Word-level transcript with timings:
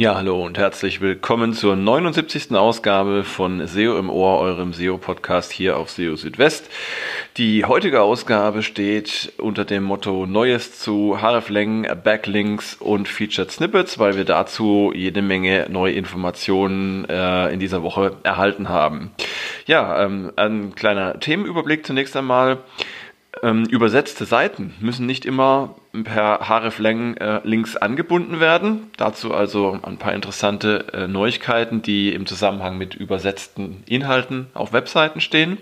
Ja, 0.00 0.14
hallo 0.14 0.46
und 0.46 0.58
herzlich 0.58 1.00
willkommen 1.00 1.54
zur 1.54 1.74
79. 1.74 2.52
Ausgabe 2.52 3.24
von 3.24 3.66
SEO 3.66 3.98
im 3.98 4.10
Ohr, 4.10 4.38
eurem 4.38 4.72
SEO-Podcast 4.72 5.50
hier 5.50 5.76
auf 5.76 5.90
SEO 5.90 6.14
Südwest. 6.14 6.70
Die 7.36 7.64
heutige 7.64 8.00
Ausgabe 8.00 8.62
steht 8.62 9.32
unter 9.38 9.64
dem 9.64 9.82
Motto 9.82 10.24
Neues 10.24 10.78
zu 10.78 11.20
Hreflang, 11.20 11.84
Backlinks 12.04 12.76
und 12.76 13.08
Featured 13.08 13.50
Snippets, 13.50 13.98
weil 13.98 14.16
wir 14.16 14.24
dazu 14.24 14.92
jede 14.94 15.20
Menge 15.20 15.66
neue 15.68 15.94
Informationen 15.94 17.04
äh, 17.08 17.52
in 17.52 17.58
dieser 17.58 17.82
Woche 17.82 18.18
erhalten 18.22 18.68
haben. 18.68 19.10
Ja, 19.66 20.04
ähm, 20.04 20.30
ein 20.36 20.76
kleiner 20.76 21.18
Themenüberblick 21.18 21.84
zunächst 21.84 22.16
einmal. 22.16 22.58
Ähm, 23.42 23.64
übersetzte 23.66 24.24
Seiten 24.24 24.74
müssen 24.80 25.06
nicht 25.06 25.24
immer 25.24 25.76
per 26.04 26.48
hreflang-Links 26.48 27.74
äh, 27.74 27.78
angebunden 27.80 28.40
werden. 28.40 28.90
Dazu 28.96 29.32
also 29.34 29.78
ein 29.82 29.98
paar 29.98 30.14
interessante 30.14 30.86
äh, 30.92 31.06
Neuigkeiten, 31.06 31.82
die 31.82 32.12
im 32.12 32.26
Zusammenhang 32.26 32.78
mit 32.78 32.94
übersetzten 32.94 33.84
Inhalten 33.86 34.48
auf 34.54 34.72
Webseiten 34.72 35.20
stehen. 35.20 35.58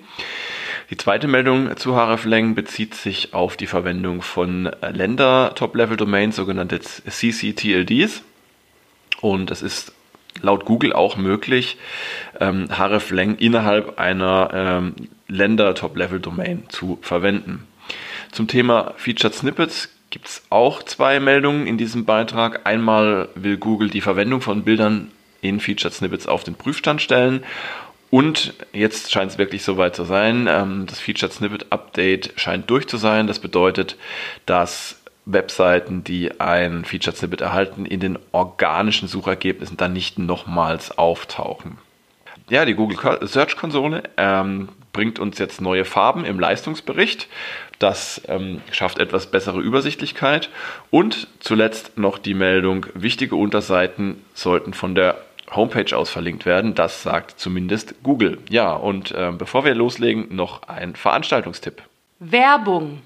Die 0.90 0.96
zweite 0.96 1.26
Meldung 1.26 1.76
zu 1.76 1.96
hreflang 1.96 2.54
bezieht 2.54 2.94
sich 2.94 3.34
auf 3.34 3.56
die 3.56 3.66
Verwendung 3.66 4.22
von 4.22 4.70
Länder-Top-Level-Domains, 4.80 6.36
sogenannte 6.36 6.78
CCTLDs. 6.80 8.22
Und 9.20 9.50
es 9.50 9.62
ist 9.62 9.92
laut 10.42 10.64
Google 10.64 10.92
auch 10.92 11.16
möglich, 11.16 11.76
ähm, 12.40 12.68
hreflang 12.70 13.36
innerhalb 13.36 13.98
einer 13.98 14.50
ähm, 14.52 14.94
Länder-Top-Level-Domain 15.28 16.64
zu 16.68 16.98
verwenden. 17.02 17.66
Zum 18.32 18.48
Thema 18.48 18.94
Featured 18.96 19.34
Snippets 19.34 19.88
gibt 20.10 20.28
es 20.28 20.42
auch 20.50 20.82
zwei 20.82 21.20
Meldungen 21.20 21.66
in 21.66 21.78
diesem 21.78 22.04
Beitrag. 22.04 22.66
Einmal 22.66 23.28
will 23.34 23.56
Google 23.56 23.90
die 23.90 24.00
Verwendung 24.00 24.40
von 24.40 24.62
Bildern 24.62 25.10
in 25.40 25.60
Featured 25.60 25.92
Snippets 25.92 26.26
auf 26.26 26.44
den 26.44 26.54
Prüfstand 26.54 27.02
stellen. 27.02 27.44
Und 28.10 28.54
jetzt 28.72 29.12
scheint 29.12 29.32
es 29.32 29.38
wirklich 29.38 29.62
soweit 29.62 29.96
zu 29.96 30.04
sein. 30.04 30.46
Ähm, 30.48 30.86
das 30.86 31.00
Featured 31.00 31.32
Snippet 31.32 31.66
Update 31.70 32.32
scheint 32.36 32.70
durch 32.70 32.86
zu 32.86 32.96
sein. 32.96 33.26
Das 33.26 33.40
bedeutet, 33.40 33.96
dass 34.46 35.02
Webseiten, 35.26 36.04
die 36.04 36.40
ein 36.40 36.84
Featured 36.84 37.16
Snippet 37.16 37.40
erhalten, 37.40 37.84
in 37.84 38.00
den 38.00 38.18
organischen 38.32 39.08
Suchergebnissen 39.08 39.76
dann 39.76 39.92
nicht 39.92 40.18
nochmals 40.18 40.96
auftauchen. 40.96 41.78
Ja, 42.48 42.64
die 42.64 42.74
Google 42.74 43.26
Search 43.26 43.56
Konsole 43.56 44.04
ähm, 44.16 44.68
bringt 44.92 45.18
uns 45.18 45.38
jetzt 45.38 45.60
neue 45.60 45.84
Farben 45.84 46.24
im 46.24 46.38
Leistungsbericht. 46.38 47.28
Das 47.80 48.22
ähm, 48.28 48.62
schafft 48.70 48.98
etwas 48.98 49.30
bessere 49.30 49.60
Übersichtlichkeit. 49.60 50.48
Und 50.90 51.26
zuletzt 51.40 51.98
noch 51.98 52.18
die 52.18 52.34
Meldung, 52.34 52.86
wichtige 52.94 53.34
Unterseiten 53.34 54.24
sollten 54.32 54.74
von 54.74 54.94
der 54.94 55.18
Homepage 55.50 55.96
aus 55.96 56.08
verlinkt 56.08 56.46
werden. 56.46 56.74
Das 56.74 57.02
sagt 57.02 57.38
zumindest 57.38 58.02
Google. 58.02 58.38
Ja, 58.48 58.72
und 58.72 59.10
äh, 59.10 59.32
bevor 59.36 59.64
wir 59.64 59.74
loslegen, 59.74 60.34
noch 60.34 60.62
ein 60.68 60.94
Veranstaltungstipp. 60.94 61.82
Werbung. 62.20 63.02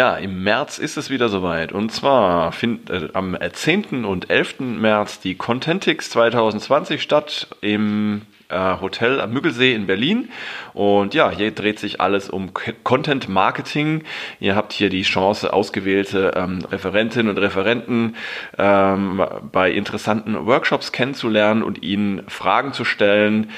Ja, 0.00 0.14
im 0.14 0.44
März 0.44 0.78
ist 0.78 0.96
es 0.96 1.10
wieder 1.10 1.28
soweit. 1.28 1.72
Und 1.72 1.90
zwar 1.90 2.52
findet 2.52 2.88
äh, 2.90 3.08
am 3.14 3.36
10. 3.36 4.04
und 4.04 4.30
11. 4.30 4.60
März 4.60 5.18
die 5.18 5.34
Contentix 5.34 6.10
2020 6.10 7.02
statt 7.02 7.48
im 7.62 8.22
äh, 8.48 8.80
Hotel 8.80 9.20
am 9.20 9.32
Müggelsee 9.32 9.74
in 9.74 9.88
Berlin. 9.88 10.30
Und 10.72 11.14
ja, 11.14 11.32
hier 11.32 11.50
dreht 11.50 11.80
sich 11.80 12.00
alles 12.00 12.30
um 12.30 12.52
Content 12.84 13.28
Marketing. 13.28 14.04
Ihr 14.38 14.54
habt 14.54 14.72
hier 14.72 14.88
die 14.88 15.02
Chance, 15.02 15.52
ausgewählte 15.52 16.30
ähm, 16.36 16.64
Referentinnen 16.70 17.28
und 17.28 17.38
Referenten 17.42 18.14
ähm, 18.56 19.20
bei 19.50 19.72
interessanten 19.72 20.46
Workshops 20.46 20.92
kennenzulernen 20.92 21.64
und 21.64 21.82
ihnen 21.82 22.22
Fragen 22.28 22.72
zu 22.72 22.84
stellen, 22.84 23.50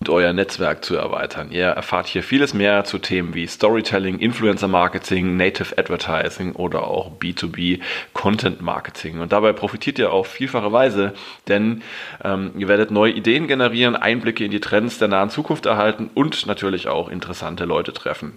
und 0.00 0.10
euer 0.10 0.32
Netzwerk 0.32 0.84
zu 0.84 0.94
erweitern. 0.94 1.50
Ihr 1.50 1.66
erfahrt 1.66 2.06
hier 2.06 2.22
vieles 2.22 2.54
mehr 2.54 2.84
zu 2.84 2.98
Themen 2.98 3.34
wie 3.34 3.46
Storytelling, 3.48 4.20
Influencer 4.20 4.68
Marketing, 4.68 5.36
Native 5.36 5.76
Advertising 5.76 6.52
oder 6.52 6.86
auch 6.86 7.10
B2B 7.18 7.80
Content 8.12 8.62
Marketing. 8.62 9.18
Und 9.18 9.32
dabei 9.32 9.52
profitiert 9.52 9.98
ihr 9.98 10.12
auf 10.12 10.28
vielfache 10.28 10.72
Weise, 10.72 11.14
denn 11.48 11.82
ähm, 12.22 12.52
ihr 12.56 12.68
werdet 12.68 12.92
neue 12.92 13.12
Ideen 13.12 13.48
generieren, 13.48 13.96
Einblicke 13.96 14.44
in 14.44 14.52
die 14.52 14.60
Trends 14.60 14.98
der 14.98 15.08
nahen 15.08 15.30
Zukunft 15.30 15.66
erhalten 15.66 16.10
und 16.14 16.46
natürlich 16.46 16.86
auch 16.86 17.08
interessante 17.08 17.64
Leute 17.64 17.92
treffen. 17.92 18.36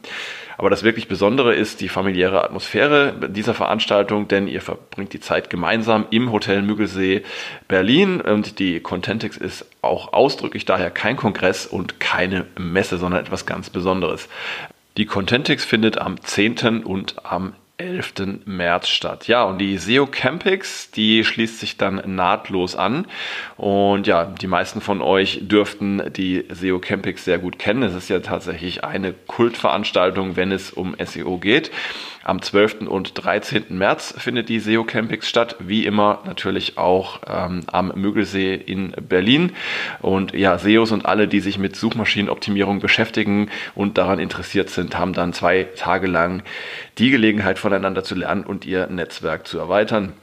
Aber 0.58 0.70
das 0.70 0.84
wirklich 0.84 1.08
Besondere 1.08 1.54
ist 1.54 1.82
die 1.82 1.90
familiäre 1.90 2.44
Atmosphäre 2.44 3.14
dieser 3.30 3.54
Veranstaltung, 3.54 4.28
denn 4.28 4.48
ihr 4.48 4.62
verbringt 4.62 5.14
die 5.14 5.20
Zeit 5.20 5.50
gemeinsam 5.50 6.06
im 6.10 6.32
Hotel 6.32 6.62
Müggelsee 6.62 7.24
Berlin 7.68 8.22
und 8.22 8.60
die 8.60 8.80
Contentix 8.80 9.38
ist 9.38 9.66
auch 9.82 10.14
ausdrücklich 10.14 10.66
daher 10.66 10.92
kein 10.92 11.16
Kongress 11.16 11.51
und 11.66 12.00
keine 12.00 12.46
Messe, 12.58 12.98
sondern 12.98 13.22
etwas 13.22 13.46
ganz 13.46 13.70
Besonderes. 13.70 14.30
Die 14.98 15.06
Contentix 15.06 15.64
findet 15.64 15.98
am 15.98 16.22
10. 16.22 16.84
und 16.84 17.26
am 17.26 17.54
11. 17.82 18.46
März 18.46 18.90
statt. 18.90 19.28
Ja, 19.28 19.44
und 19.44 19.58
die 19.58 19.78
SEO 19.78 20.06
Campix, 20.06 20.92
die 20.92 21.24
schließt 21.24 21.60
sich 21.60 21.78
dann 21.78 22.02
nahtlos 22.06 22.76
an. 22.76 23.08
Und 23.58 24.06
ja, 24.06 24.26
die 24.26 24.48
meisten 24.48 24.82
von 24.82 25.02
euch 25.02 25.40
dürften 25.42 26.02
die 26.14 26.46
SEO 26.50 26.80
Campix 26.80 27.26
sehr 27.26 27.40
gut 27.40 27.58
kennen. 27.58 27.82
Es 27.82 27.96
ist 27.96 28.10
ja 28.10 28.20
tatsächlich 28.20 28.84
eine 28.84 29.14
Kultveranstaltung, 29.14 30.36
wenn 30.36 30.52
es 30.52 30.72
um 30.72 30.96
SEO 31.04 31.38
geht. 31.38 31.72
Am 32.24 32.42
12. 32.42 32.82
und 32.88 33.24
13. 33.24 33.66
März 33.70 34.14
findet 34.18 34.48
die 34.50 34.60
SEO 34.60 34.84
Campix 34.84 35.28
statt, 35.28 35.56
wie 35.60 35.86
immer 35.86 36.20
natürlich 36.26 36.78
auch 36.78 37.22
ähm, 37.28 37.62
am 37.68 37.92
Müggelsee 37.96 38.54
in 38.54 38.92
Berlin. 38.92 39.54
Und 40.02 40.34
ja, 40.34 40.58
SEOs 40.60 40.92
und 40.92 41.06
alle, 41.06 41.28
die 41.28 41.40
sich 41.40 41.58
mit 41.58 41.76
Suchmaschinenoptimierung 41.76 42.80
beschäftigen 42.80 43.50
und 43.74 43.98
daran 43.98 44.20
interessiert 44.20 44.70
sind, 44.70 44.98
haben 45.00 45.14
dann 45.14 45.34
zwei 45.34 45.68
Tage 45.76 46.06
lang 46.06 46.44
die 47.00 47.10
Gelegenheit 47.10 47.58
voneinander 47.58 48.04
zu 48.04 48.14
lernen 48.14 48.44
und 48.44 48.66
ihr 48.66 48.88
Netzwerk 48.88 49.48
zu 49.48 49.58
erweitern. 49.58 50.14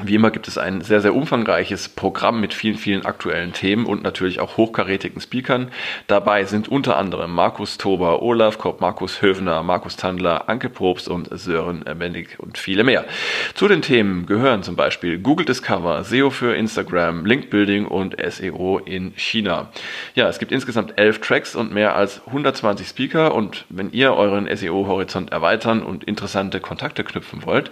Wie 0.00 0.14
immer 0.14 0.30
gibt 0.30 0.48
es 0.48 0.56
ein 0.56 0.80
sehr, 0.80 1.02
sehr 1.02 1.14
umfangreiches 1.14 1.90
Programm 1.90 2.40
mit 2.40 2.54
vielen, 2.54 2.78
vielen 2.78 3.04
aktuellen 3.04 3.52
Themen 3.52 3.84
und 3.84 4.02
natürlich 4.02 4.40
auch 4.40 4.56
hochkarätigen 4.56 5.20
Speakern. 5.20 5.70
Dabei 6.06 6.44
sind 6.44 6.66
unter 6.66 6.96
anderem 6.96 7.34
Markus 7.34 7.76
Tober, 7.76 8.22
Olaf 8.22 8.56
Kopp, 8.56 8.80
Markus 8.80 9.20
Höfner, 9.20 9.62
Markus 9.62 9.96
Tandler, 9.96 10.48
Anke 10.48 10.70
Probst 10.70 11.08
und 11.08 11.28
Sören 11.38 11.84
Bendig 11.98 12.40
und 12.40 12.56
viele 12.56 12.84
mehr. 12.84 13.04
Zu 13.52 13.68
den 13.68 13.82
Themen 13.82 14.24
gehören 14.24 14.62
zum 14.62 14.76
Beispiel 14.76 15.18
Google 15.18 15.44
Discover, 15.44 16.02
SEO 16.04 16.30
für 16.30 16.56
Instagram, 16.56 17.26
Link 17.26 17.50
Building 17.50 17.84
und 17.84 18.16
SEO 18.18 18.78
in 18.78 19.12
China. 19.16 19.72
Ja, 20.14 20.26
es 20.26 20.38
gibt 20.38 20.52
insgesamt 20.52 20.94
elf 20.96 21.18
Tracks 21.18 21.54
und 21.54 21.70
mehr 21.70 21.94
als 21.96 22.26
120 22.28 22.88
Speaker 22.88 23.34
und 23.34 23.66
wenn 23.68 23.92
ihr 23.92 24.14
euren 24.14 24.48
SEO-Horizont 24.56 25.32
erweitern 25.32 25.82
und 25.82 26.04
interessante 26.04 26.60
Kontakte 26.60 27.04
knüpfen 27.04 27.44
wollt, 27.44 27.70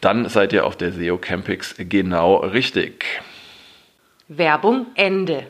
dann 0.00 0.30
seid 0.30 0.54
ihr 0.54 0.64
auf 0.64 0.74
der 0.74 0.92
SEO 0.92 1.18
Camping 1.18 1.57
Netflix 1.58 1.74
genau 1.78 2.36
richtig. 2.36 3.04
Werbung 4.28 4.86
Ende. 4.94 5.46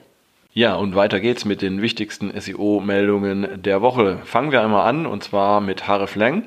Ja, 0.55 0.75
und 0.75 0.97
weiter 0.97 1.21
geht's 1.21 1.45
mit 1.45 1.63
den 1.63 1.83
wichtigsten 1.83 2.33
SEO-Meldungen 2.39 3.63
der 3.63 3.83
Woche. 3.83 4.19
Fangen 4.25 4.51
wir 4.51 4.63
einmal 4.63 4.89
an 4.89 5.07
und 5.07 5.23
zwar 5.23 5.61
mit 5.61 5.87
Hreflang. 5.87 6.45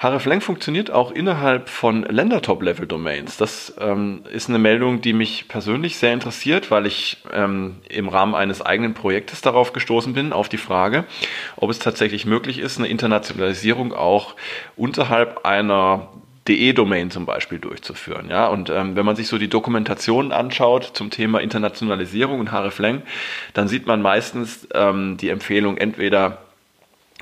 Hreflang 0.00 0.40
funktioniert 0.40 0.90
auch 0.90 1.12
innerhalb 1.12 1.68
von 1.68 2.02
Länder-Top-Level-Domains. 2.02 3.36
Das 3.36 3.74
ähm, 3.80 4.22
ist 4.30 4.48
eine 4.48 4.58
Meldung, 4.58 5.00
die 5.00 5.12
mich 5.12 5.48
persönlich 5.48 5.96
sehr 5.96 6.12
interessiert, 6.12 6.70
weil 6.70 6.86
ich 6.86 7.18
ähm, 7.32 7.76
im 7.88 8.08
Rahmen 8.08 8.34
eines 8.34 8.60
eigenen 8.60 8.94
Projektes 8.94 9.40
darauf 9.40 9.72
gestoßen 9.72 10.12
bin, 10.12 10.32
auf 10.32 10.48
die 10.48 10.58
Frage, 10.58 11.04
ob 11.56 11.70
es 11.70 11.78
tatsächlich 11.78 12.26
möglich 12.26 12.58
ist, 12.58 12.78
eine 12.78 12.88
Internationalisierung 12.88 13.92
auch 13.92 14.34
unterhalb 14.76 15.46
einer 15.46 16.08
DE-Domain 16.48 17.10
zum 17.10 17.26
Beispiel 17.26 17.58
durchzuführen. 17.58 18.30
Ja? 18.30 18.48
Und 18.48 18.70
ähm, 18.70 18.96
wenn 18.96 19.04
man 19.04 19.16
sich 19.16 19.28
so 19.28 19.38
die 19.38 19.48
Dokumentationen 19.48 20.32
anschaut 20.32 20.90
zum 20.94 21.10
Thema 21.10 21.40
Internationalisierung 21.40 22.40
und 22.40 22.52
Hreflang, 22.52 23.02
dann 23.54 23.68
sieht 23.68 23.86
man 23.86 24.02
meistens 24.02 24.66
ähm, 24.74 25.16
die 25.16 25.28
Empfehlung 25.28 25.76
entweder 25.76 26.38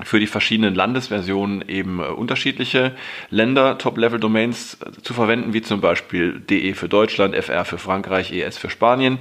für 0.03 0.19
die 0.19 0.27
verschiedenen 0.27 0.75
Landesversionen 0.75 1.67
eben 1.67 1.99
äh, 1.99 2.03
unterschiedliche 2.03 2.93
Länder 3.29 3.77
Top-Level-Domains 3.77 4.75
äh, 4.75 5.01
zu 5.01 5.13
verwenden, 5.13 5.53
wie 5.53 5.61
zum 5.61 5.81
Beispiel 5.81 6.39
DE 6.39 6.73
für 6.73 6.87
Deutschland, 6.87 7.35
FR 7.35 7.65
für 7.65 7.77
Frankreich, 7.77 8.31
ES 8.31 8.57
für 8.57 8.69
Spanien 8.69 9.19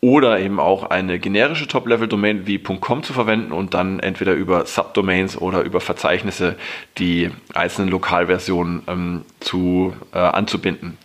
oder 0.00 0.38
eben 0.40 0.60
auch 0.60 0.90
eine 0.90 1.18
generische 1.18 1.66
Top-Level-Domain 1.66 2.46
wie 2.46 2.58
.com 2.58 3.02
zu 3.02 3.12
verwenden 3.12 3.52
und 3.52 3.74
dann 3.74 3.98
entweder 4.00 4.34
über 4.34 4.66
Subdomains 4.66 5.36
oder 5.36 5.62
über 5.62 5.80
Verzeichnisse 5.80 6.56
die 6.98 7.30
einzelnen 7.54 7.88
Lokalversionen 7.88 8.82
ähm, 8.88 9.24
zu, 9.40 9.94
äh, 10.12 10.18
anzubinden. 10.18 10.98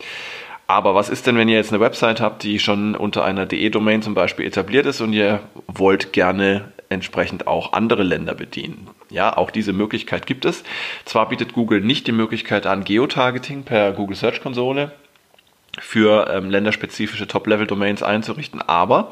Aber 0.67 0.95
was 0.95 1.09
ist 1.09 1.27
denn, 1.27 1.35
wenn 1.35 1.49
ihr 1.49 1.57
jetzt 1.57 1.73
eine 1.73 1.81
Website 1.81 2.21
habt, 2.21 2.43
die 2.43 2.57
schon 2.59 2.95
unter 2.95 3.25
einer 3.25 3.45
DE-Domain 3.45 4.01
zum 4.01 4.13
Beispiel 4.13 4.45
etabliert 4.45 4.85
ist 4.85 5.01
und 5.01 5.11
ihr 5.11 5.41
wollt 5.67 6.13
gerne 6.13 6.71
entsprechend 6.87 7.47
auch 7.47 7.73
andere 7.73 8.03
Länder 8.03 8.35
bedienen? 8.35 8.87
Ja, 9.09 9.35
auch 9.35 9.51
diese 9.51 9.73
Möglichkeit 9.73 10.25
gibt 10.25 10.45
es. 10.45 10.63
Zwar 11.03 11.27
bietet 11.27 11.51
Google 11.51 11.81
nicht 11.81 12.07
die 12.07 12.13
Möglichkeit 12.13 12.67
an, 12.67 12.85
Geotargeting 12.85 13.63
per 13.63 13.91
Google 13.91 14.15
Search 14.15 14.41
Konsole 14.41 14.93
für 15.79 16.29
ähm, 16.29 16.49
länderspezifische 16.49 17.27
Top-Level-Domains 17.27 18.03
einzurichten, 18.03 18.61
aber 18.61 19.11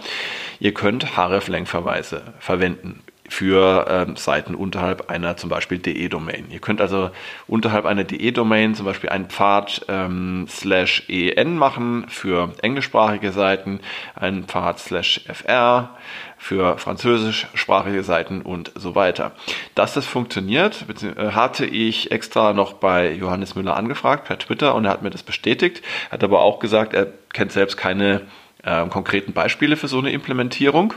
ihr 0.59 0.73
könnt 0.73 1.15
hreflang-Verweise 1.17 2.33
verwenden 2.39 3.01
für 3.29 3.85
ähm, 3.87 4.15
Seiten 4.15 4.55
unterhalb 4.55 5.09
einer 5.09 5.37
zum 5.37 5.49
Beispiel 5.49 5.77
DE-Domain. 5.77 6.47
Ihr 6.49 6.59
könnt 6.59 6.81
also 6.81 7.11
unterhalb 7.47 7.85
einer 7.85 8.03
DE-Domain 8.03 8.75
zum 8.75 8.85
Beispiel 8.85 9.09
einen 9.09 9.27
Pfad 9.27 9.85
ähm, 9.87 10.47
slash 10.49 11.03
EN 11.07 11.55
machen 11.55 12.05
für 12.09 12.51
englischsprachige 12.61 13.31
Seiten, 13.31 13.79
einen 14.15 14.45
Pfad 14.45 14.79
slash 14.79 15.21
FR 15.31 15.91
für 16.37 16.77
französischsprachige 16.77 18.03
Seiten 18.03 18.41
und 18.41 18.71
so 18.75 18.95
weiter. 18.95 19.33
Dass 19.75 19.93
das 19.93 20.05
funktioniert, 20.05 20.85
äh, 21.03 21.31
hatte 21.31 21.65
ich 21.65 22.11
extra 22.11 22.53
noch 22.53 22.73
bei 22.73 23.11
Johannes 23.13 23.55
Müller 23.55 23.77
angefragt 23.77 24.25
per 24.25 24.39
Twitter 24.39 24.73
und 24.73 24.85
er 24.85 24.91
hat 24.91 25.03
mir 25.03 25.11
das 25.11 25.23
bestätigt, 25.23 25.83
hat 26.09 26.23
aber 26.23 26.41
auch 26.41 26.59
gesagt, 26.59 26.93
er 26.93 27.07
kennt 27.31 27.51
selbst 27.51 27.77
keine 27.77 28.21
äh, 28.63 28.87
konkreten 28.87 29.33
Beispiele 29.33 29.77
für 29.77 29.87
so 29.87 29.99
eine 29.99 30.11
Implementierung. 30.11 30.95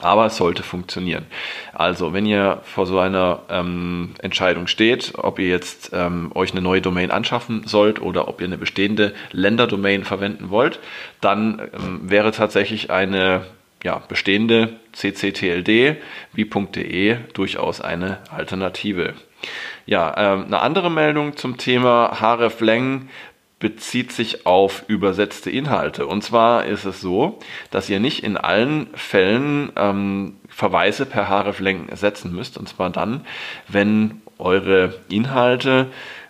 Aber 0.00 0.26
es 0.26 0.36
sollte 0.36 0.62
funktionieren. 0.62 1.26
Also, 1.72 2.12
wenn 2.12 2.26
ihr 2.26 2.60
vor 2.64 2.86
so 2.86 2.98
einer 2.98 3.40
ähm, 3.48 4.14
Entscheidung 4.20 4.66
steht, 4.66 5.12
ob 5.16 5.38
ihr 5.38 5.48
jetzt 5.48 5.90
ähm, 5.92 6.32
euch 6.34 6.52
eine 6.52 6.62
neue 6.62 6.80
Domain 6.80 7.10
anschaffen 7.10 7.66
sollt 7.66 8.00
oder 8.00 8.28
ob 8.28 8.40
ihr 8.40 8.46
eine 8.46 8.58
bestehende 8.58 9.14
Länderdomain 9.32 10.04
verwenden 10.04 10.50
wollt, 10.50 10.80
dann 11.20 11.60
ähm, 11.74 12.00
wäre 12.02 12.32
tatsächlich 12.32 12.90
eine 12.90 13.42
ja, 13.82 14.02
bestehende 14.08 14.74
cctld 14.92 15.96
wie 16.32 16.44
.de 16.44 17.16
durchaus 17.32 17.80
eine 17.80 18.18
Alternative. 18.30 19.14
Ja, 19.86 20.14
ähm, 20.16 20.44
eine 20.46 20.60
andere 20.60 20.90
Meldung 20.90 21.36
zum 21.36 21.56
Thema 21.56 22.20
hreflang 22.20 23.08
bezieht 23.60 24.10
sich 24.10 24.46
auf 24.46 24.84
übersetzte 24.88 25.50
Inhalte. 25.50 26.06
Und 26.06 26.24
zwar 26.24 26.64
ist 26.64 26.86
es 26.86 27.00
so, 27.00 27.38
dass 27.70 27.88
ihr 27.88 28.00
nicht 28.00 28.24
in 28.24 28.36
allen 28.36 28.88
Fällen 28.94 29.70
ähm, 29.76 30.36
Verweise 30.48 31.06
per 31.06 31.28
hreflang 31.28 31.94
setzen 31.94 32.34
müsst. 32.34 32.56
Und 32.56 32.68
zwar 32.68 32.90
dann, 32.90 33.26
wenn 33.68 34.22
eure 34.38 34.94
Inhalte 35.10 35.88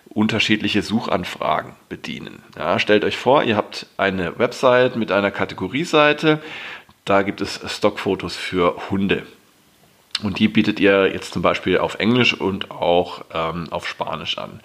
unterschiedliche 0.09 0.81
Suchanfragen 0.81 1.71
bedienen. 1.87 2.43
Ja, 2.57 2.79
stellt 2.79 3.05
euch 3.05 3.15
vor, 3.15 3.43
ihr 3.43 3.55
habt 3.55 3.87
eine 3.95 4.37
Website 4.37 4.97
mit 4.97 5.09
einer 5.11 5.31
Kategorieseite. 5.31 6.41
Da 7.05 7.21
gibt 7.21 7.39
es 7.39 7.61
Stockfotos 7.65 8.35
für 8.35 8.89
Hunde. 8.89 9.25
Und 10.21 10.39
die 10.39 10.49
bietet 10.49 10.81
ihr 10.81 11.11
jetzt 11.13 11.33
zum 11.33 11.41
Beispiel 11.41 11.77
auf 11.77 11.95
Englisch 11.95 12.33
und 12.33 12.71
auch 12.71 13.23
ähm, 13.33 13.67
auf 13.71 13.87
Spanisch 13.87 14.37
an. 14.37 14.59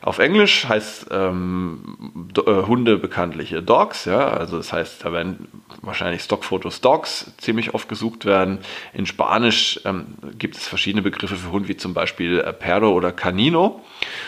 Auf 0.00 0.18
Englisch 0.18 0.66
heißt 0.68 1.08
ähm, 1.10 2.30
äh, 2.36 2.50
Hunde 2.66 2.98
bekanntliche 2.98 3.62
Dogs, 3.62 4.04
ja, 4.04 4.28
also 4.28 4.56
das 4.56 4.72
heißt, 4.72 5.04
da 5.04 5.12
werden 5.12 5.48
wahrscheinlich 5.82 6.22
Stockfotos 6.22 6.80
Dogs 6.80 7.32
ziemlich 7.38 7.74
oft 7.74 7.88
gesucht 7.88 8.24
werden. 8.24 8.58
In 8.92 9.06
Spanisch 9.06 9.80
ähm, 9.84 10.06
gibt 10.38 10.56
es 10.56 10.66
verschiedene 10.68 11.02
Begriffe 11.02 11.36
für 11.36 11.50
Hund, 11.50 11.68
wie 11.68 11.76
zum 11.76 11.94
Beispiel 11.94 12.40
äh, 12.40 12.52
Perro 12.52 12.90
oder 12.90 13.12
Canino. 13.12 13.80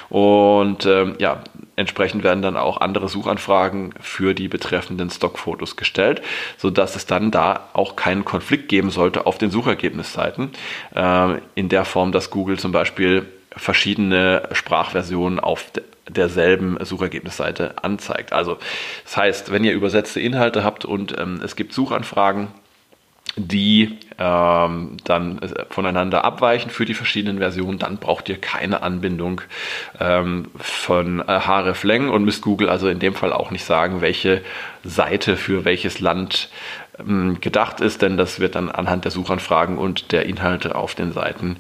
Und 0.09 0.87
ähm, 0.87 1.15
ja, 1.19 1.45
entsprechend 1.77 2.25
werden 2.25 2.43
dann 2.43 2.57
auch 2.57 2.81
andere 2.81 3.09
Suchanfragen 3.09 3.95
für 4.01 4.35
die 4.35 4.49
betreffenden 4.49 5.11
Stockfotos 5.11 5.77
gestellt, 5.77 6.23
sodass 6.57 6.97
es 6.97 7.07
dann 7.07 7.31
da 7.31 7.69
auch 7.73 7.97
keinen 7.97 8.25
Konflikt 8.25 8.69
geben 8.69 8.91
sollte 8.91 9.27
auf 9.27 9.39
den 9.39 9.51
Suchergebnisseiten, 9.51 10.51
äh, 10.95 11.39
in 11.55 11.69
der 11.69 11.85
Form, 11.85 12.13
dass 12.13 12.31
Google 12.31 12.59
zum 12.59 12.73
Beispiel 12.73 13.27
verschiedene 13.56 14.49
Sprachversionen 14.52 15.41
auf 15.41 15.67
derselben 16.08 16.76
Suchergebnisseite 16.85 17.82
anzeigt. 17.82 18.32
Also 18.32 18.58
das 19.05 19.17
heißt, 19.17 19.52
wenn 19.52 19.64
ihr 19.64 19.73
übersetzte 19.73 20.20
Inhalte 20.20 20.64
habt 20.64 20.85
und 20.85 21.17
ähm, 21.19 21.41
es 21.44 21.56
gibt 21.56 21.73
Suchanfragen, 21.73 22.49
die 23.37 23.99
ähm, 24.19 24.97
dann 25.05 25.38
äh, 25.41 25.64
voneinander 25.70 26.25
abweichen 26.25 26.70
für 26.70 26.85
die 26.85 26.94
verschiedenen 26.94 27.38
Versionen, 27.38 27.79
dann 27.79 27.99
braucht 27.99 28.29
ihr 28.29 28.41
keine 28.41 28.82
Anbindung 28.82 29.43
ähm, 30.00 30.49
von 30.56 31.20
äh, 31.20 31.41
hreflang 31.41 32.08
und 32.08 32.25
müsst 32.25 32.43
Google 32.43 32.69
also 32.69 32.88
in 32.88 32.99
dem 32.99 33.14
Fall 33.14 33.32
auch 33.32 33.50
nicht 33.50 33.64
sagen, 33.64 34.00
welche 34.00 34.43
Seite 34.82 35.37
für 35.37 35.64
welches 35.64 36.00
Land 36.00 36.49
gedacht 37.41 37.81
ist, 37.81 38.02
denn 38.02 38.17
das 38.17 38.41
wird 38.41 38.55
dann 38.55 38.70
anhand 38.70 39.05
der 39.05 39.11
Suchanfragen 39.11 39.79
und 39.79 40.12
der 40.12 40.26
Inhalte 40.26 40.75
auf 40.75 40.94
den 40.94 41.12
Seiten 41.12 41.56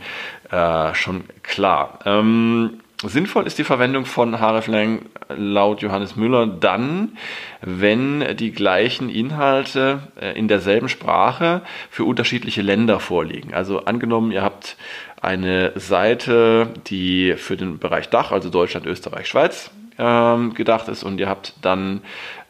äh, 0.50 0.94
schon 0.94 1.24
klar. 1.42 1.98
Ähm, 2.04 2.80
sinnvoll 3.02 3.46
ist 3.46 3.58
die 3.58 3.64
Verwendung 3.64 4.04
von 4.04 4.38
hreflang 4.38 5.06
laut 5.28 5.82
Johannes 5.82 6.16
Müller 6.16 6.46
dann, 6.46 7.16
wenn 7.60 8.36
die 8.36 8.52
gleichen 8.52 9.08
Inhalte 9.08 10.00
äh, 10.20 10.38
in 10.38 10.48
derselben 10.48 10.88
Sprache 10.88 11.62
für 11.90 12.04
unterschiedliche 12.04 12.62
Länder 12.62 13.00
vorliegen. 13.00 13.54
Also 13.54 13.84
angenommen, 13.84 14.32
ihr 14.32 14.42
habt 14.42 14.76
eine 15.20 15.72
Seite, 15.76 16.68
die 16.86 17.34
für 17.36 17.56
den 17.56 17.78
Bereich 17.78 18.08
Dach, 18.08 18.32
also 18.32 18.50
Deutschland, 18.50 18.86
Österreich, 18.86 19.28
Schweiz 19.28 19.70
ähm, 19.98 20.54
gedacht 20.54 20.88
ist 20.88 21.02
und 21.04 21.20
ihr 21.20 21.28
habt 21.28 21.54
dann 21.62 22.02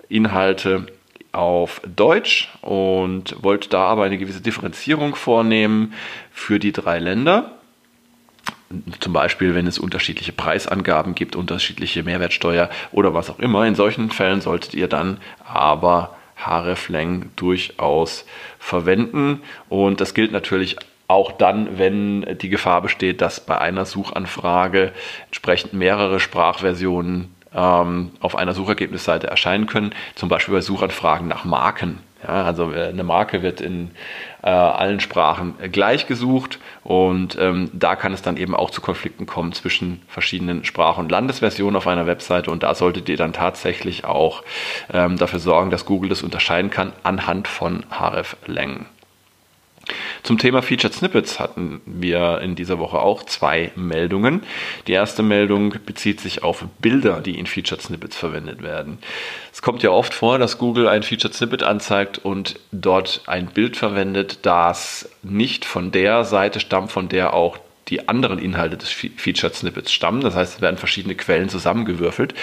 Inhalte 0.08 0.86
auf 1.32 1.80
Deutsch 1.84 2.48
und 2.60 3.36
wollt 3.42 3.72
da 3.72 3.84
aber 3.84 4.04
eine 4.04 4.18
gewisse 4.18 4.40
Differenzierung 4.40 5.14
vornehmen 5.14 5.94
für 6.32 6.58
die 6.58 6.72
drei 6.72 6.98
Länder 6.98 7.52
zum 9.00 9.12
Beispiel, 9.12 9.54
wenn 9.54 9.66
es 9.66 9.78
unterschiedliche 9.78 10.32
Preisangaben 10.32 11.14
gibt, 11.14 11.34
unterschiedliche 11.34 12.04
Mehrwertsteuer 12.04 12.70
oder 12.92 13.14
was 13.14 13.28
auch 13.28 13.40
immer. 13.40 13.66
In 13.66 13.74
solchen 13.74 14.10
Fällen 14.10 14.40
solltet 14.40 14.74
ihr 14.74 14.86
dann 14.86 15.18
aber 15.44 16.16
hreflang 16.36 17.30
durchaus 17.36 18.24
verwenden. 18.58 19.42
Und 19.68 20.00
das 20.00 20.14
gilt 20.14 20.30
natürlich 20.30 20.76
auch 21.08 21.32
dann, 21.32 21.78
wenn 21.78 22.38
die 22.38 22.48
Gefahr 22.48 22.80
besteht, 22.80 23.20
dass 23.20 23.40
bei 23.44 23.58
einer 23.58 23.84
Suchanfrage 23.84 24.92
entsprechend 25.26 25.72
mehrere 25.72 26.20
Sprachversionen 26.20 27.34
ähm, 27.54 28.12
auf 28.20 28.36
einer 28.36 28.54
Suchergebnisseite 28.54 29.26
erscheinen 29.26 29.66
können, 29.66 29.94
zum 30.14 30.28
Beispiel 30.28 30.54
bei 30.54 30.60
Suchanfragen 30.60 31.28
nach 31.28 31.44
Marken. 31.44 31.98
Ja, 32.22 32.44
also 32.44 32.72
äh, 32.72 32.88
eine 32.88 33.02
Marke 33.02 33.42
wird 33.42 33.60
in 33.60 33.92
äh, 34.42 34.50
allen 34.50 35.00
Sprachen 35.00 35.54
gleich 35.72 36.06
gesucht 36.06 36.58
und 36.84 37.38
ähm, 37.40 37.70
da 37.72 37.96
kann 37.96 38.12
es 38.12 38.20
dann 38.20 38.36
eben 38.36 38.54
auch 38.54 38.70
zu 38.70 38.82
Konflikten 38.82 39.24
kommen 39.24 39.52
zwischen 39.52 40.02
verschiedenen 40.06 40.64
Sprach- 40.64 40.98
und 40.98 41.10
Landesversionen 41.10 41.76
auf 41.76 41.86
einer 41.86 42.06
Webseite 42.06 42.50
und 42.50 42.62
da 42.62 42.74
solltet 42.74 43.08
ihr 43.08 43.16
dann 43.16 43.32
tatsächlich 43.32 44.04
auch 44.04 44.42
ähm, 44.92 45.16
dafür 45.16 45.38
sorgen, 45.38 45.70
dass 45.70 45.86
Google 45.86 46.10
das 46.10 46.22
unterscheiden 46.22 46.70
kann 46.70 46.92
anhand 47.02 47.48
von 47.48 47.84
href-Längen. 47.90 48.86
Zum 50.22 50.38
Thema 50.38 50.62
Featured 50.62 50.94
Snippets 50.94 51.40
hatten 51.40 51.80
wir 51.86 52.40
in 52.40 52.54
dieser 52.54 52.78
Woche 52.78 52.98
auch 52.98 53.24
zwei 53.24 53.72
Meldungen. 53.74 54.42
Die 54.86 54.92
erste 54.92 55.22
Meldung 55.22 55.74
bezieht 55.86 56.20
sich 56.20 56.42
auf 56.42 56.64
Bilder, 56.78 57.20
die 57.20 57.38
in 57.38 57.46
Featured 57.46 57.82
Snippets 57.82 58.16
verwendet 58.16 58.62
werden. 58.62 58.98
Es 59.52 59.62
kommt 59.62 59.82
ja 59.82 59.90
oft 59.90 60.14
vor, 60.14 60.38
dass 60.38 60.58
Google 60.58 60.88
ein 60.88 61.02
Featured 61.02 61.34
Snippet 61.34 61.62
anzeigt 61.62 62.18
und 62.18 62.58
dort 62.72 63.22
ein 63.26 63.46
Bild 63.46 63.76
verwendet, 63.76 64.40
das 64.42 65.08
nicht 65.22 65.64
von 65.64 65.90
der 65.90 66.24
Seite 66.24 66.60
stammt, 66.60 66.92
von 66.92 67.08
der 67.08 67.34
auch 67.34 67.58
die 67.90 68.08
anderen 68.08 68.38
Inhalte 68.38 68.76
des 68.76 68.88
Featured 68.88 69.54
Snippets 69.54 69.92
stammen. 69.92 70.20
Das 70.20 70.34
heißt, 70.34 70.56
es 70.56 70.60
werden 70.60 70.78
verschiedene 70.78 71.16
Quellen 71.16 71.48
zusammengewürfelt. 71.48 72.34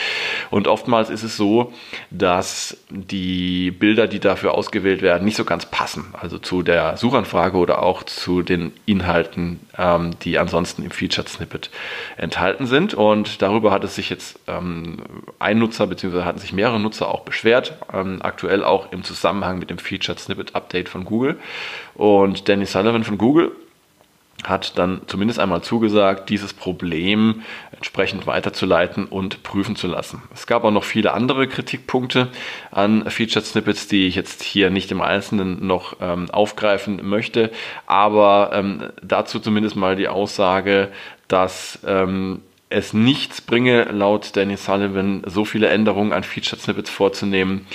Und 0.50 0.68
oftmals 0.68 1.10
ist 1.10 1.24
es 1.24 1.38
so, 1.38 1.74
dass 2.12 2.78
die 2.90 3.72
Bilder, 3.72 4.08
die 4.08 4.20
dafür 4.20 4.54
ausgewählt 4.54 5.02
werden, 5.02 5.24
nicht 5.24 5.38
so 5.38 5.46
ganz 5.46 5.66
passen. 5.66 6.06
Also 6.14 6.38
zu 6.38 6.64
der 6.64 6.98
Suchanfrage 6.98 7.58
oder 7.58 7.82
auch 7.82 8.04
zu 8.04 8.42
den 8.42 8.74
Inhalten, 8.86 9.62
ähm, 9.78 10.12
die 10.24 10.38
ansonsten 10.38 10.84
im 10.84 10.92
Featured 10.92 11.30
Snippet 11.30 11.70
enthalten 12.18 12.68
sind. 12.68 12.94
Und 12.94 13.42
darüber 13.42 13.72
hat 13.72 13.84
es 13.86 13.96
sich 13.96 14.10
jetzt 14.10 14.40
ähm, 14.48 14.98
ein 15.40 15.60
Nutzer 15.60 15.88
bzw. 15.88 16.24
hatten 16.24 16.40
sich 16.40 16.52
mehrere 16.52 16.80
Nutzer 16.80 17.08
auch 17.08 17.22
beschwert. 17.22 17.78
Ähm, 17.94 18.22
aktuell 18.22 18.64
auch 18.64 18.92
im 18.92 19.04
Zusammenhang 19.04 19.60
mit 19.60 19.70
dem 19.70 19.78
Featured 19.78 20.20
Snippet 20.20 20.56
Update 20.56 20.90
von 20.90 21.06
Google. 21.06 21.38
Und 21.96 22.50
Danny 22.50 22.66
Sullivan 22.66 23.06
von 23.06 23.18
Google 23.18 23.52
hat 24.44 24.78
dann 24.78 25.02
zumindest 25.08 25.40
einmal 25.40 25.62
zugesagt, 25.62 26.30
dieses 26.30 26.54
Problem 26.54 27.42
entsprechend 27.72 28.28
weiterzuleiten 28.28 29.06
und 29.06 29.44
prüfen 29.44 29.76
zu 29.76 29.88
lassen. 29.88 30.22
Es 30.34 30.48
gab 30.48 30.64
auch 30.64 30.72
noch 30.72 30.84
viele 30.84 31.14
andere 31.14 31.48
Kritikpunkte 31.48 32.30
an 32.72 33.10
Featured 33.10 33.46
Snippets, 33.46 33.88
die 33.88 34.08
ich 34.08 34.16
jetzt 34.16 34.44
hier 34.44 34.70
nicht 34.70 34.92
im 34.92 35.02
Einzelnen 35.02 35.66
noch 35.66 35.98
ähm, 36.02 36.30
aufgreifen 36.32 37.08
möchte, 37.08 37.52
aber 37.88 38.52
ähm, 38.54 38.90
dazu 39.02 39.40
zumindest 39.40 39.76
mal 39.76 39.96
die 39.96 40.08
Aussage, 40.08 40.90
dass 41.28 41.80
ähm, 41.86 42.42
es 42.70 42.92
nichts 42.94 43.40
bringe, 43.40 43.84
laut 43.86 44.36
Danny 44.36 44.58
Sullivan, 44.58 45.24
so 45.26 45.46
viele 45.46 45.70
Änderungen 45.70 46.12
an 46.12 46.24
Featured 46.24 46.60
Snippets 46.60 46.90
vorzunehmen, 46.90 47.66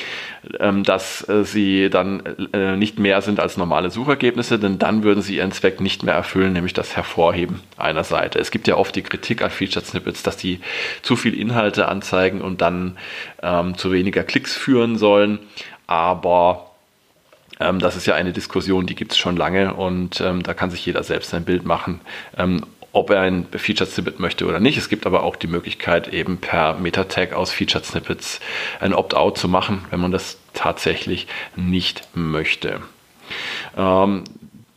ähm, 0.61 0.85
dass 0.85 1.27
äh, 1.29 1.45
sie 1.45 1.89
dann 1.89 2.23
äh, 2.53 2.77
nicht 2.77 2.99
mehr 2.99 3.23
sind 3.23 3.41
als 3.41 3.57
normale 3.57 3.91
Suchergebnisse, 3.91 4.59
denn 4.59 4.79
dann 4.79 5.03
würden 5.03 5.23
sie 5.23 5.37
ihren 5.37 5.53
Zweck 5.53 5.81
nicht 5.81 6.03
mehr 6.03 6.15
erfüllen, 6.15 6.53
nämlich 6.53 6.75
das 6.75 6.95
Hervorheben 6.95 7.61
einer 7.79 8.05
Seite. 8.05 8.39
Es 8.39 8.51
gibt 8.51 8.69
ja 8.69 8.77
oft 8.77 8.95
die 8.95 9.03
Kritik 9.03 9.41
an 9.41 9.51
Featured 9.51 9.87
Snippets, 9.87 10.23
dass 10.23 10.37
die 10.37 10.61
zu 11.01 11.17
viel 11.17 11.39
Inhalte 11.41 11.89
anzeigen 11.89 12.43
und 12.43 12.61
dann 12.61 12.99
ähm, 13.43 13.79
zu 13.79 13.93
weniger 13.93 14.25
Klicks 14.25 14.55
führen 14.55 14.99
sollen, 14.99 15.39
aber 15.87 16.71
ähm, 17.61 17.79
das 17.79 17.97
ist 17.97 18.07
ja 18.07 18.15
eine 18.15 18.33
Diskussion, 18.33 18.87
die 18.87 18.95
gibt 18.95 19.13
es 19.13 19.19
schon 19.19 19.37
lange 19.37 19.73
und 19.73 20.21
ähm, 20.21 20.43
da 20.43 20.53
kann 20.53 20.71
sich 20.71 20.85
jeder 20.85 21.03
selbst 21.03 21.33
ein 21.33 21.45
Bild 21.45 21.65
machen, 21.65 22.01
ähm, 22.37 22.67
ob 22.93 23.11
er 23.11 23.21
ein 23.21 23.47
Featured 23.51 23.89
Snippet 23.89 24.21
möchte 24.21 24.47
oder 24.47 24.61
nicht. 24.61 24.77
Es 24.77 24.89
gibt 24.89 25.07
aber 25.07 25.23
auch 25.23 25.37
die 25.37 25.47
Möglichkeit, 25.47 26.09
eben 26.09 26.39
per 26.39 26.75
Meta-Tag 26.75 27.33
aus 27.33 27.51
Featured 27.51 27.85
Snippets 27.85 28.41
ein 28.81 28.93
Opt-out 28.93 29.39
zu 29.39 29.49
machen, 29.49 29.85
wenn 29.91 30.01
man 30.01 30.13
das 30.13 30.39
tatsächlich 30.53 31.27
nicht 31.57 32.09
möchte. 32.15 32.81
Ähm, 33.77 34.25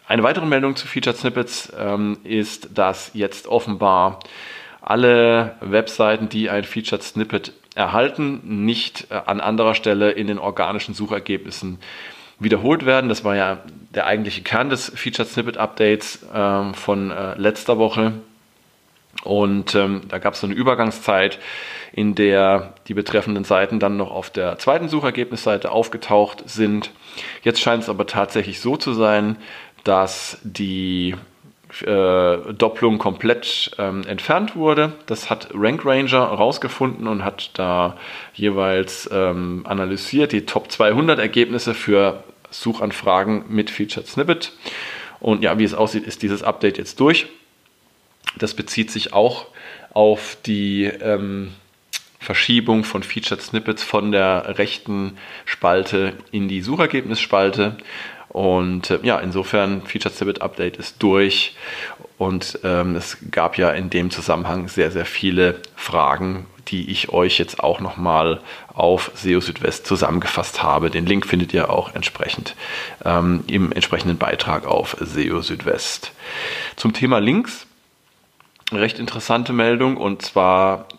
eine 0.07 0.23
weitere 0.23 0.45
Meldung 0.45 0.75
zu 0.75 0.87
Featured 0.87 1.17
Snippets 1.17 1.73
ähm, 1.77 2.19
ist, 2.23 2.69
dass 2.77 3.11
jetzt 3.13 3.47
offenbar 3.47 4.19
alle 4.81 5.55
Webseiten, 5.61 6.29
die 6.29 6.49
ein 6.49 6.63
Featured 6.63 7.03
Snippet 7.03 7.53
erhalten, 7.73 8.65
nicht 8.65 9.07
äh, 9.09 9.15
an 9.25 9.41
anderer 9.41 9.75
Stelle 9.75 10.11
in 10.11 10.27
den 10.27 10.39
organischen 10.39 10.93
Suchergebnissen 10.93 11.79
wiederholt 12.39 12.85
werden. 12.85 13.09
Das 13.09 13.23
war 13.23 13.35
ja 13.35 13.59
der 13.93 14.05
eigentliche 14.05 14.41
Kern 14.41 14.69
des 14.69 14.91
Featured 14.95 15.27
Snippet 15.27 15.57
Updates 15.57 16.25
ähm, 16.33 16.73
von 16.73 17.11
äh, 17.11 17.35
letzter 17.35 17.77
Woche. 17.77 18.13
Und 19.23 19.73
ähm, 19.75 20.01
da 20.09 20.19
gab 20.19 20.33
es 20.33 20.41
so 20.41 20.47
eine 20.47 20.55
Übergangszeit, 20.55 21.39
in 21.93 22.13
der 22.13 22.73
die 22.87 22.93
betreffenden 22.93 23.45
Seiten 23.45 23.79
dann 23.79 23.97
noch 23.97 24.11
auf 24.11 24.29
der 24.29 24.59
zweiten 24.59 24.89
Suchergebnisseite 24.89 25.71
aufgetaucht 25.71 26.43
sind. 26.47 26.91
Jetzt 27.41 27.61
scheint 27.61 27.83
es 27.83 27.89
aber 27.89 28.05
tatsächlich 28.05 28.59
so 28.59 28.75
zu 28.75 28.93
sein, 28.93 29.37
dass 29.83 30.37
die 30.43 31.15
äh, 31.81 32.53
Doppelung 32.53 32.97
komplett 32.97 33.71
ähm, 33.77 34.05
entfernt 34.07 34.55
wurde. 34.55 34.93
Das 35.05 35.29
hat 35.29 35.49
Rank 35.53 35.85
Ranger 35.85 36.19
rausgefunden 36.19 37.07
und 37.07 37.23
hat 37.23 37.51
da 37.53 37.97
jeweils 38.33 39.09
ähm, 39.11 39.61
analysiert 39.65 40.31
die 40.31 40.45
Top 40.45 40.71
200 40.71 41.19
Ergebnisse 41.19 41.73
für 41.73 42.23
Suchanfragen 42.51 43.45
mit 43.49 43.69
Featured 43.69 44.07
Snippet. 44.07 44.53
Und 45.19 45.43
ja, 45.43 45.57
wie 45.57 45.63
es 45.63 45.73
aussieht, 45.73 46.05
ist 46.05 46.21
dieses 46.21 46.43
Update 46.43 46.77
jetzt 46.77 46.99
durch. 46.99 47.27
Das 48.37 48.53
bezieht 48.53 48.91
sich 48.91 49.13
auch 49.13 49.47
auf 49.93 50.37
die 50.45 50.85
ähm, 50.85 51.53
Verschiebung 52.19 52.83
von 52.83 53.03
Featured 53.03 53.41
Snippets 53.41 53.83
von 53.83 54.11
der 54.11 54.57
rechten 54.57 55.17
Spalte 55.45 56.13
in 56.31 56.47
die 56.47 56.61
Suchergebnisspalte. 56.61 57.77
Und 58.35 58.89
äh, 58.89 58.99
ja, 59.01 59.17
insofern 59.19 59.83
Featured 59.83 60.13
Snippet 60.13 60.41
Update 60.41 60.75
ist 60.75 61.01
durch 61.01 61.55
und 62.17 62.59
ähm, 62.65 62.97
es 62.97 63.17
gab 63.31 63.57
ja 63.57 63.71
in 63.71 63.89
dem 63.89 64.11
Zusammenhang 64.11 64.67
sehr, 64.67 64.91
sehr 64.91 65.05
viele 65.05 65.61
Fragen, 65.77 66.45
die 66.67 66.91
ich 66.91 67.13
euch 67.13 67.37
jetzt 67.37 67.61
auch 67.61 67.79
nochmal 67.79 68.41
auf 68.73 69.09
SEO 69.15 69.39
Südwest 69.39 69.87
zusammengefasst 69.87 70.61
habe. 70.61 70.89
Den 70.89 71.05
Link 71.05 71.25
findet 71.25 71.53
ihr 71.53 71.69
auch 71.69 71.95
entsprechend 71.95 72.57
ähm, 73.05 73.45
im 73.47 73.71
entsprechenden 73.71 74.17
Beitrag 74.17 74.65
auf 74.65 74.97
SEO 74.99 75.41
Südwest. 75.41 76.11
Zum 76.75 76.91
Thema 76.91 77.19
Links, 77.19 77.65
recht 78.73 78.99
interessante 78.99 79.53
Meldung 79.53 79.95
und 79.95 80.23
zwar 80.23 80.89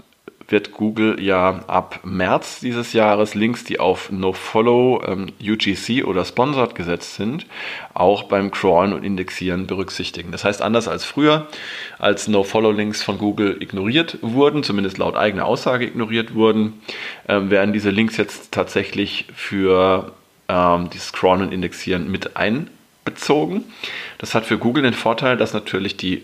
wird 0.49 0.73
Google 0.73 1.21
ja 1.21 1.65
ab 1.67 2.01
März 2.05 2.61
dieses 2.61 2.93
Jahres 2.93 3.35
Links, 3.35 3.65
die 3.65 3.81
auf 3.81 4.11
NoFollow, 4.11 5.03
ähm, 5.07 5.33
UGC 5.43 6.05
oder 6.05 6.25
Sponsored 6.25 6.75
gesetzt 6.75 7.17
sind, 7.17 7.47
auch 7.95 8.25
beim 8.25 8.51
Crawlen 8.51 8.93
und 8.93 9.05
Indexieren 9.05 9.67
berücksichtigen. 9.67 10.31
Das 10.33 10.45
heißt, 10.45 10.63
anders 10.63 10.89
als 10.89 11.05
früher, 11.05 11.49
als 11.99 12.29
NoFollow-Links 12.29 13.03
von 13.03 13.19
Google 13.19 13.61
ignoriert 13.61 14.19
wurden, 14.23 14.63
zumindest 14.63 14.99
laut 14.99 15.17
eigener 15.17 15.47
Aussage 15.47 15.87
ignoriert 15.87 16.35
wurden, 16.35 16.81
äh, 17.27 17.41
werden 17.43 17.73
diese 17.73 17.91
Links 17.91 18.17
jetzt 18.17 18.53
tatsächlich 18.53 19.27
für 19.35 20.13
ähm, 20.49 20.91
dieses 20.91 21.13
Crawlen 21.13 21.43
und 21.43 21.53
Indexieren 21.53 22.11
mit 22.11 22.37
einbezogen. 22.37 23.65
Das 24.19 24.35
hat 24.35 24.47
für 24.47 24.59
Google 24.59 24.85
den 24.85 24.95
Vorteil, 24.95 25.37
dass 25.37 25.53
natürlich 25.53 25.97
die 25.97 26.23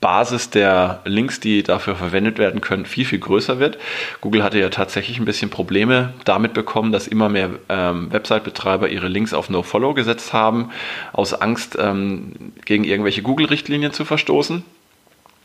Basis 0.00 0.50
der 0.50 1.00
Links, 1.04 1.40
die 1.40 1.62
dafür 1.62 1.96
verwendet 1.96 2.38
werden 2.38 2.60
können, 2.60 2.86
viel, 2.86 3.04
viel 3.04 3.18
größer 3.18 3.58
wird. 3.58 3.78
Google 4.20 4.42
hatte 4.42 4.58
ja 4.58 4.68
tatsächlich 4.68 5.18
ein 5.18 5.24
bisschen 5.24 5.50
Probleme 5.50 6.12
damit 6.24 6.54
bekommen, 6.54 6.92
dass 6.92 7.06
immer 7.06 7.28
mehr 7.28 7.50
ähm, 7.68 8.12
Website-Betreiber 8.12 8.88
ihre 8.88 9.08
Links 9.08 9.34
auf 9.34 9.50
No-Follow 9.50 9.94
gesetzt 9.94 10.32
haben, 10.32 10.70
aus 11.12 11.34
Angst, 11.34 11.76
ähm, 11.80 12.52
gegen 12.64 12.84
irgendwelche 12.84 13.22
Google-Richtlinien 13.22 13.92
zu 13.92 14.04
verstoßen. 14.04 14.64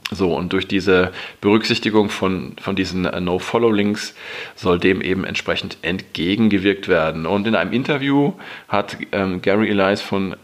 So, 0.10 0.34
und 0.34 0.54
durch 0.54 0.68
diese 0.68 1.12
Berücksichtigung 1.42 2.10
von, 2.10 2.54
von 2.62 2.78
diesen 2.78 3.06
äh, 3.06 3.20
No-Follow-Links 3.20 4.16
soll 4.56 4.80
dem 4.80 5.02
eben 5.02 5.26
entsprechend 5.26 5.78
entgegengewirkt 5.82 6.88
werden. 6.88 7.26
Und 7.26 7.46
in 7.46 7.56
einem 7.56 7.74
Interview 7.74 8.34
hat 8.70 8.98
ähm, 9.12 9.42
Gary 9.42 9.70
Elias 9.70 10.02
von 10.02 10.38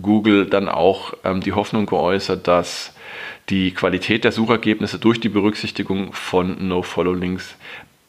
Google 0.00 0.46
dann 0.46 0.68
auch 0.68 1.14
ähm, 1.24 1.40
die 1.40 1.52
Hoffnung 1.52 1.86
geäußert, 1.86 2.46
dass 2.46 2.94
die 3.48 3.72
Qualität 3.72 4.24
der 4.24 4.32
Suchergebnisse 4.32 4.98
durch 4.98 5.20
die 5.20 5.28
Berücksichtigung 5.28 6.12
von 6.12 6.68
No-Follow-Links 6.68 7.56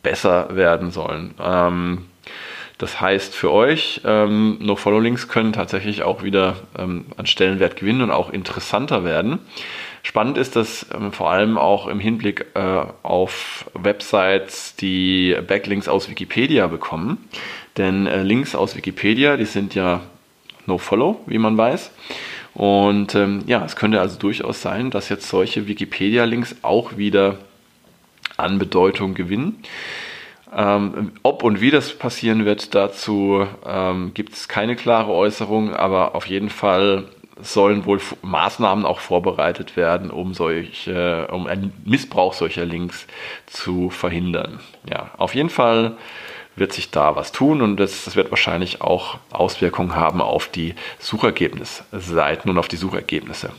besser 0.01 0.55
werden 0.55 0.91
sollen. 0.91 1.33
Ähm, 1.41 2.05
das 2.77 2.99
heißt 2.99 3.33
für 3.35 3.51
euch, 3.51 4.01
ähm, 4.05 4.57
No-Follow-Links 4.59 5.27
können 5.27 5.53
tatsächlich 5.53 6.03
auch 6.03 6.23
wieder 6.23 6.57
ähm, 6.77 7.05
an 7.15 7.25
Stellenwert 7.25 7.77
gewinnen 7.77 8.01
und 8.01 8.11
auch 8.11 8.29
interessanter 8.29 9.05
werden. 9.05 9.39
Spannend 10.03 10.37
ist 10.37 10.55
das 10.55 10.85
ähm, 10.93 11.11
vor 11.11 11.31
allem 11.31 11.57
auch 11.57 11.87
im 11.87 11.99
Hinblick 11.99 12.47
äh, 12.53 12.81
auf 13.01 13.65
Websites, 13.73 14.75
die 14.75 15.35
Backlinks 15.47 15.87
aus 15.87 16.09
Wikipedia 16.09 16.67
bekommen. 16.67 17.29
Denn 17.77 18.07
äh, 18.07 18.21
Links 18.21 18.55
aus 18.55 18.75
Wikipedia, 18.75 19.37
die 19.37 19.45
sind 19.45 19.73
ja 19.73 20.01
No-Follow, 20.67 21.21
wie 21.25 21.37
man 21.37 21.57
weiß. 21.57 21.91
Und 22.53 23.15
ähm, 23.15 23.43
ja, 23.47 23.63
es 23.65 23.75
könnte 23.75 23.99
also 23.99 24.17
durchaus 24.17 24.61
sein, 24.61 24.89
dass 24.89 25.09
jetzt 25.09 25.27
solche 25.27 25.67
Wikipedia-Links 25.67 26.55
auch 26.61 26.97
wieder 26.97 27.37
an 28.37 28.59
Bedeutung 28.59 29.13
gewinnen. 29.13 29.61
Ähm, 30.55 31.11
ob 31.21 31.43
und 31.43 31.59
wie 31.59 31.71
das 31.71 31.93
passieren 31.93 32.45
wird, 32.45 32.73
dazu 32.73 33.45
ähm, 33.65 34.13
gibt 34.13 34.33
es 34.33 34.47
keine 34.47 34.77
klare 34.77 35.11
Äußerung, 35.11 35.73
aber 35.73 36.15
auf 36.15 36.27
jeden 36.27 36.49
Fall 36.49 37.05
sollen 37.41 37.85
wohl 37.85 37.99
Maßnahmen 38.21 38.85
auch 38.85 38.99
vorbereitet 38.99 39.75
werden, 39.75 40.09
um 40.09 40.33
solche, 40.33 41.27
um 41.31 41.47
einen 41.47 41.73
Missbrauch 41.83 42.33
solcher 42.33 42.65
Links 42.65 43.07
zu 43.45 43.89
verhindern. 43.89 44.59
Ja, 44.89 45.11
auf 45.17 45.35
jeden 45.35 45.49
Fall 45.49 45.97
wird 46.55 46.73
sich 46.73 46.91
da 46.91 47.15
was 47.15 47.31
tun 47.31 47.61
und 47.61 47.77
das, 47.77 48.05
das 48.05 48.15
wird 48.15 48.31
wahrscheinlich 48.31 48.81
auch 48.81 49.17
Auswirkungen 49.31 49.95
haben 49.95 50.21
auf 50.21 50.47
die 50.47 50.75
Suchergebnisseiten 50.99 52.49
und 52.49 52.57
auf 52.57 52.67
die 52.67 52.77
Suchergebnisse. 52.77 53.51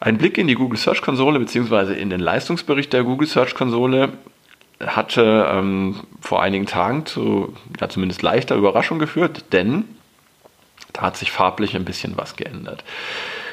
Ein 0.00 0.18
Blick 0.18 0.38
in 0.38 0.46
die 0.46 0.54
Google 0.54 0.78
Search 0.78 1.02
Konsole 1.02 1.38
bzw. 1.38 1.94
in 1.94 2.10
den 2.10 2.20
Leistungsbericht 2.20 2.92
der 2.92 3.04
Google 3.04 3.28
Search 3.28 3.54
Konsole 3.54 4.12
hatte 4.80 5.48
ähm, 5.50 6.00
vor 6.20 6.42
einigen 6.42 6.66
Tagen 6.66 7.06
zu 7.06 7.54
ja, 7.80 7.88
zumindest 7.88 8.22
leichter 8.22 8.56
Überraschung 8.56 8.98
geführt, 8.98 9.46
denn 9.52 9.84
da 10.92 11.02
hat 11.02 11.16
sich 11.16 11.30
farblich 11.30 11.74
ein 11.74 11.84
bisschen 11.84 12.16
was 12.16 12.36
geändert. 12.36 12.84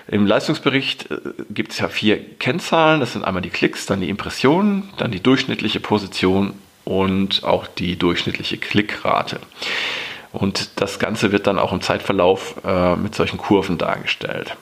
Im 0.07 0.25
Leistungsbericht 0.25 1.09
äh, 1.11 1.19
gibt 1.49 1.71
es 1.71 1.79
ja 1.79 1.87
vier 1.87 2.17
Kennzahlen. 2.37 2.99
Das 2.99 3.13
sind 3.13 3.23
einmal 3.23 3.41
die 3.41 3.49
Klicks, 3.49 3.85
dann 3.85 4.01
die 4.01 4.09
Impressionen, 4.09 4.89
dann 4.97 5.11
die 5.11 5.21
durchschnittliche 5.21 5.79
Position 5.79 6.53
und 6.85 7.43
auch 7.43 7.67
die 7.67 7.97
durchschnittliche 7.97 8.57
Klickrate. 8.57 9.39
Und 10.31 10.81
das 10.81 10.99
Ganze 10.99 11.31
wird 11.31 11.47
dann 11.47 11.59
auch 11.59 11.73
im 11.73 11.81
Zeitverlauf 11.81 12.55
äh, 12.63 12.95
mit 12.95 13.15
solchen 13.15 13.37
Kurven 13.37 13.77
dargestellt. 13.77 14.55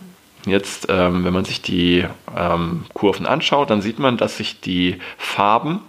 Jetzt, 0.45 0.87
ähm, 0.89 1.25
wenn 1.25 1.33
man 1.33 1.45
sich 1.45 1.61
die 1.61 2.05
ähm, 2.35 2.85
Kurven 2.93 3.25
anschaut, 3.25 3.69
dann 3.69 3.81
sieht 3.81 3.99
man, 3.99 4.17
dass 4.17 4.37
sich 4.37 4.61
die 4.61 4.99
Farben 5.17 5.81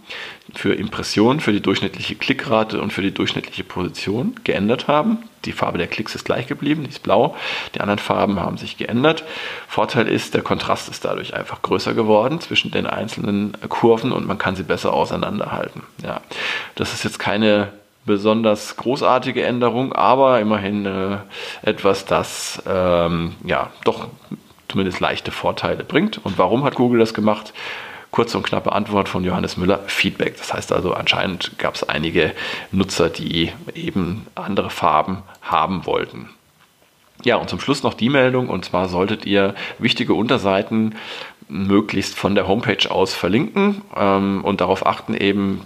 für 0.55 0.75
Impressionen, 0.75 1.41
für 1.41 1.53
die 1.53 1.61
durchschnittliche 1.61 2.15
Klickrate 2.15 2.81
und 2.81 2.93
für 2.93 3.03
die 3.03 3.13
durchschnittliche 3.13 3.65
Position 3.65 4.35
geändert 4.45 4.89
haben. 4.89 5.19
Die 5.45 5.53
Farbe 5.53 5.79
der 5.79 5.87
Klicks 5.87 6.15
ist 6.15 6.25
gleich 6.25 6.47
geblieben, 6.47 6.83
die 6.85 6.91
ist 6.91 7.03
blau. 7.03 7.35
Die 7.75 7.81
anderen 7.81 7.99
Farben 7.99 8.41
haben 8.41 8.59
sich 8.59 8.77
geändert. 8.77 9.25
Vorteil 9.69 10.07
ist, 10.07 10.35
der 10.35 10.43
Kontrast 10.43 10.89
ist 10.89 11.05
dadurch 11.05 11.35
einfach 11.35 11.63
größer 11.63 11.95
geworden 11.95 12.41
zwischen 12.41 12.71
den 12.71 12.87
einzelnen 12.87 13.57
Kurven 13.69 14.13
und 14.13 14.27
man 14.27 14.39
kann 14.39 14.57
sie 14.57 14.65
besser 14.65 14.93
auseinanderhalten. 14.93 15.83
Ja, 16.03 16.21
das 16.75 16.93
ist 16.93 17.05
jetzt 17.05 17.19
keine 17.19 17.73
besonders 18.05 18.77
großartige 18.77 19.43
Änderung, 19.43 19.93
aber 19.93 20.41
immerhin 20.41 20.87
äh, 20.87 21.19
etwas, 21.63 22.07
das 22.07 22.63
ähm, 22.67 23.35
ja 23.45 23.71
doch 23.85 24.09
zumindest 24.69 25.01
leichte 25.01 25.31
Vorteile 25.31 25.85
bringt. 25.85 26.19
Und 26.25 26.39
warum 26.39 26.65
hat 26.65 26.77
Google 26.77 27.01
das 27.01 27.15
gemacht? 27.15 27.53
Kurze 28.11 28.37
und 28.37 28.45
knappe 28.45 28.73
Antwort 28.73 29.09
von 29.09 29.25
Johannes 29.25 29.57
Müller, 29.57 29.81
Feedback. 29.87 30.37
Das 30.37 30.53
heißt 30.53 30.73
also, 30.73 30.95
anscheinend 30.95 31.59
gab 31.59 31.75
es 31.75 31.89
einige 31.89 32.33
Nutzer, 32.73 33.09
die 33.09 33.53
eben 33.75 34.27
andere 34.35 34.71
Farben 34.71 35.23
haben 35.43 35.87
wollten. 35.87 36.31
Ja, 37.25 37.37
und 37.37 37.51
zum 37.51 37.61
Schluss 37.61 37.83
noch 37.83 37.95
die 37.95 38.09
Meldung, 38.09 38.49
und 38.49 38.65
zwar 38.65 38.89
solltet 38.89 39.27
ihr 39.27 39.55
wichtige 39.79 40.15
Unterseiten 40.15 40.95
möglichst 41.49 42.15
von 42.15 42.35
der 42.35 42.49
Homepage 42.49 42.91
aus 42.91 43.15
verlinken 43.15 43.83
ähm, 43.97 44.43
und 44.45 44.61
darauf 44.61 44.87
achten 44.87 45.15
eben, 45.15 45.61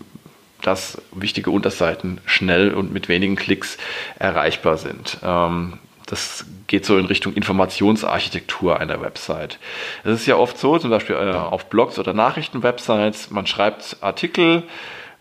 dass 0.63 1.01
wichtige 1.13 1.51
Unterseiten 1.51 2.21
schnell 2.25 2.73
und 2.73 2.93
mit 2.93 3.09
wenigen 3.09 3.37
Klicks 3.37 3.77
erreichbar 4.19 4.79
sind. 4.79 5.19
Ähm, 5.23 5.75
das 6.07 6.45
geht 6.67 6.85
so 6.85 6.99
in 6.99 7.07
Richtung 7.07 7.35
Informationsarchitektur 7.35 8.79
einer 8.79 9.01
Website. 9.01 9.59
Es 10.05 10.21
ist 10.21 10.27
ja 10.27 10.37
oft 10.37 10.59
so, 10.59 10.79
zum 10.79 10.91
Beispiel 10.91 11.17
äh, 11.17 11.33
auf 11.33 11.71
Blogs 11.71 11.99
oder 11.99 12.13
Nachrichtenwebsites, 12.13 13.31
man 13.31 13.47
schreibt 13.47 13.97
Artikel, 14.01 14.65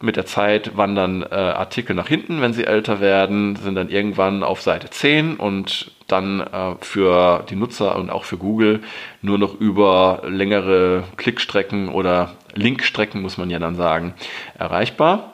mit 0.04 0.18
der 0.18 0.26
Zeit 0.26 0.76
wandern 0.76 1.24
äh, 1.24 1.34
Artikel 1.34 1.96
nach 1.96 2.10
hinten, 2.10 2.42
wenn 2.42 2.52
sie 2.52 2.66
älter 2.66 3.00
werden, 3.00 3.56
sind 3.56 3.76
dann 3.76 3.88
irgendwann 3.88 4.44
auf 4.44 4.62
Seite 4.62 4.90
10 4.90 5.38
und 5.38 5.92
dann 6.08 6.42
äh, 6.42 6.76
für 6.82 7.46
die 7.50 7.56
Nutzer 7.56 7.96
und 7.96 8.10
auch 8.10 8.26
für 8.26 8.36
Google 8.38 8.82
nur 9.22 9.38
noch 9.38 9.58
über 9.58 10.24
längere 10.26 11.06
Klickstrecken 11.16 11.88
oder 11.88 12.36
Linkstrecken, 12.54 13.22
muss 13.22 13.38
man 13.38 13.50
ja 13.50 13.60
dann 13.60 13.76
sagen, 13.76 14.14
erreichbar. 14.60 15.33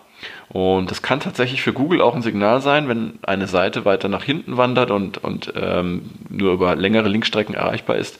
Und 0.50 0.90
das 0.90 1.02
kann 1.02 1.20
tatsächlich 1.20 1.62
für 1.62 1.74
Google 1.74 2.02
auch 2.02 2.16
ein 2.16 2.22
Signal 2.22 2.62
sein, 2.62 2.88
wenn 2.88 3.20
eine 3.22 3.48
Seite 3.48 3.86
weiter 3.86 4.10
nach 4.10 4.24
hinten 4.24 4.58
wandert 4.58 4.90
und, 4.90 5.20
und 5.20 5.54
ähm, 5.56 6.10
nur 6.30 6.54
über 6.54 6.76
längere 6.76 7.08
Linkstrecken 7.08 7.54
erreichbar 7.54 7.98
ist, 7.98 8.20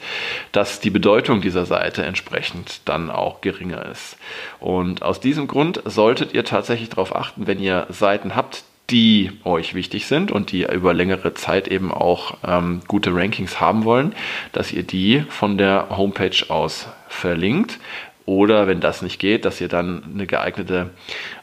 dass 0.52 0.80
die 0.80 0.90
Bedeutung 0.90 1.40
dieser 1.40 1.66
Seite 1.66 2.04
entsprechend 2.04 2.82
dann 2.84 3.10
auch 3.10 3.40
geringer 3.40 3.84
ist. 3.86 4.16
Und 4.60 5.02
aus 5.02 5.20
diesem 5.20 5.48
Grund 5.48 5.82
solltet 5.84 6.32
ihr 6.32 6.44
tatsächlich 6.44 6.90
darauf 6.90 7.14
achten, 7.16 7.46
wenn 7.46 7.58
ihr 7.58 7.86
Seiten 7.90 8.36
habt, 8.36 8.64
die 8.90 9.30
euch 9.44 9.74
wichtig 9.74 10.06
sind 10.06 10.32
und 10.32 10.52
die 10.52 10.62
über 10.64 10.92
längere 10.94 11.34
Zeit 11.34 11.68
eben 11.68 11.92
auch 11.92 12.38
ähm, 12.46 12.80
gute 12.88 13.14
Rankings 13.14 13.60
haben 13.60 13.84
wollen, 13.84 14.14
dass 14.52 14.72
ihr 14.72 14.82
die 14.82 15.24
von 15.28 15.58
der 15.58 15.96
Homepage 15.96 16.44
aus 16.48 16.88
verlinkt. 17.08 17.78
Oder 18.26 18.66
wenn 18.66 18.80
das 18.80 19.02
nicht 19.02 19.18
geht, 19.18 19.44
dass 19.44 19.60
ihr 19.60 19.68
dann 19.68 20.04
eine 20.14 20.26
geeignete 20.26 20.90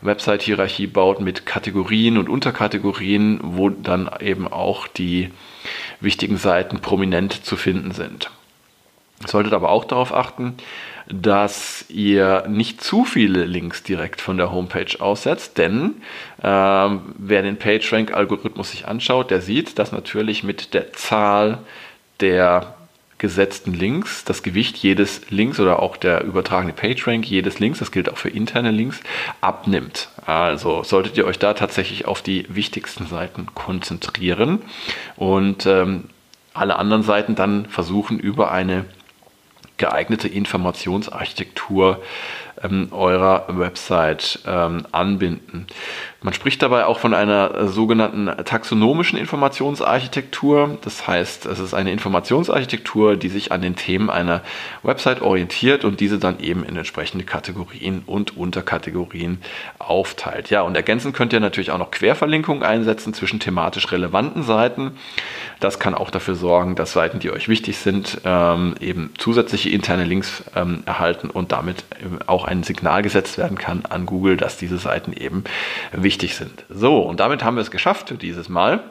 Website-Hierarchie 0.02 0.88
baut 0.88 1.20
mit 1.20 1.46
Kategorien 1.46 2.18
und 2.18 2.30
Unterkategorien, 2.30 3.40
wo 3.44 3.70
dann 3.70 4.10
eben 4.20 4.48
auch 4.48 4.88
die 4.88 5.32
wichtigen 6.00 6.38
Seiten 6.38 6.80
prominent 6.80 7.46
zu 7.46 7.58
finden 7.58 7.92
sind. 7.92 8.30
Solltet 9.26 9.54
aber 9.54 9.70
auch 9.70 9.86
darauf 9.86 10.14
achten, 10.14 10.56
dass 11.08 11.86
ihr 11.90 12.46
nicht 12.48 12.84
zu 12.84 13.04
viele 13.04 13.46
Links 13.46 13.82
direkt 13.82 14.22
von 14.22 14.38
der 14.38 14.52
Homepage 14.52 15.00
aussetzt, 15.00 15.58
denn 15.58 15.96
ähm, 16.44 17.02
wer 17.18 17.42
den 17.42 17.58
PageRank-Algorithmus 17.58 18.72
sich 18.72 18.88
anschaut, 18.88 19.32
der 19.32 19.42
sieht, 19.42 19.80
dass 19.80 19.92
natürlich 19.92 20.44
mit 20.44 20.74
der 20.74 20.94
Zahl 20.94 21.60
der 22.20 22.77
gesetzten 23.18 23.74
Links 23.74 24.24
das 24.26 24.44
Gewicht 24.44 24.78
jedes 24.78 25.22
Links 25.30 25.60
oder 25.60 25.82
auch 25.82 25.98
der 25.98 26.24
übertragene 26.24 26.74
PageRank 26.74 27.26
jedes 27.26 27.60
Links, 27.60 27.80
das 27.80 27.92
gilt 27.92 28.10
auch 28.10 28.18
für 28.18 28.30
interne 28.30 28.72
Links, 28.72 29.00
abnimmt. 29.42 30.10
Also 30.26 30.84
solltet 30.84 31.18
ihr 31.18 31.26
euch 31.26 31.40
da 31.40 31.54
tatsächlich 31.54 32.06
auf 32.06 32.22
die 32.22 32.46
wichtigsten 32.50 33.08
Seiten 33.08 33.48
konzentrieren 33.56 34.62
und 35.16 35.66
ähm, 35.66 36.06
alle 36.54 36.78
anderen 36.78 37.04
Seiten 37.04 37.36
dann 37.36 37.68
versuchen 37.68 38.20
über 38.20 38.52
eine 38.52 38.86
geeignete 39.78 40.28
Informationsarchitektur 40.28 42.02
ähm, 42.64 42.90
eurer 42.92 43.46
Website 43.50 44.40
ähm, 44.46 44.86
anbinden. 44.92 45.68
Man 46.22 46.34
spricht 46.34 46.64
dabei 46.64 46.86
auch 46.86 47.00
von 47.00 47.14
einer 47.14 47.68
sogenannten 47.68 48.26
taxonomischen 48.44 49.20
Informationsarchitektur. 49.20 50.78
Das 50.82 51.08
heißt, 51.08 51.46
es 51.46 51.60
ist 51.60 51.76
eine 51.76 51.92
Informationsarchitektur, 51.92 53.16
die 53.18 53.30
sich 53.30 53.52
an 53.52 53.62
den 53.62 53.76
Themen 53.76 54.10
einer 54.10 54.42
Website 54.82 55.22
orientiert 55.22 55.86
und 55.86 56.00
diese 56.00 56.18
dann 56.18 56.40
eben 56.40 56.64
in 56.64 56.76
entsprechende 56.76 57.24
Kategorien 57.24 58.02
und 58.08 58.36
Unterkategorien 58.36 59.40
aufteilt. 59.78 60.50
Ja, 60.50 60.64
und 60.64 60.76
ergänzend 60.76 61.16
könnt 61.16 61.34
ihr 61.34 61.40
natürlich 61.40 61.70
auch 61.70 61.78
noch 61.78 61.92
Querverlinkungen 61.92 62.64
einsetzen 62.64 63.14
zwischen 63.14 63.40
thematisch 63.40 63.92
relevanten 63.92 64.42
Seiten. 64.42 64.98
Das 65.60 65.78
kann 65.80 65.94
auch 65.94 66.10
dafür 66.10 66.36
sorgen, 66.36 66.76
dass 66.76 66.94
Seiten, 66.94 67.20
die 67.20 67.32
euch 67.32 67.48
wichtig 67.48 67.78
sind, 67.78 68.22
ähm, 68.26 68.76
eben 68.80 69.12
zusätzliche 69.20 69.70
interne 69.70 70.04
Links 70.04 70.43
ähm, 70.56 70.82
erhalten 70.86 71.30
und 71.30 71.52
damit 71.52 71.84
auch 72.26 72.47
ein 72.48 72.64
Signal 72.64 73.02
gesetzt 73.02 73.38
werden 73.38 73.58
kann 73.58 73.86
an 73.86 74.06
Google, 74.06 74.38
dass 74.38 74.58
diese 74.58 74.78
Seiten 74.78 75.14
eben 75.14 75.44
wichtig 75.92 76.36
sind. 76.36 76.66
So, 76.70 77.02
und 77.02 77.20
damit 77.20 77.44
haben 77.44 77.56
wir 77.56 77.62
es 77.62 77.72
geschafft 77.72 78.10
für 78.10 78.16
dieses 78.16 78.50
Mal. 78.50 78.84